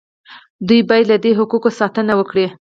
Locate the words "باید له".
0.89-1.17